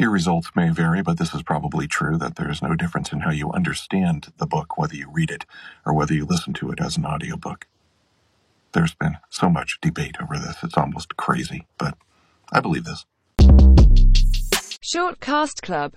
Your 0.00 0.08
results 0.08 0.52
may 0.56 0.70
vary, 0.70 1.02
but 1.02 1.18
this 1.18 1.34
is 1.34 1.42
probably 1.42 1.86
true 1.86 2.16
that 2.16 2.36
there 2.36 2.50
is 2.50 2.62
no 2.62 2.74
difference 2.74 3.12
in 3.12 3.20
how 3.20 3.32
you 3.32 3.52
understand 3.52 4.32
the 4.38 4.46
book, 4.46 4.78
whether 4.78 4.96
you 4.96 5.10
read 5.12 5.30
it 5.30 5.44
or 5.84 5.92
whether 5.92 6.14
you 6.14 6.24
listen 6.24 6.54
to 6.54 6.70
it 6.70 6.80
as 6.80 6.96
an 6.96 7.04
audiobook. 7.04 7.66
There's 8.72 8.94
been 8.94 9.18
so 9.28 9.50
much 9.50 9.78
debate 9.82 10.16
over 10.18 10.38
this, 10.38 10.56
it's 10.62 10.78
almost 10.78 11.18
crazy, 11.18 11.66
but 11.76 11.98
I 12.50 12.60
believe 12.60 12.84
this. 12.84 13.04
Shortcast 14.82 15.60
Club 15.60 15.88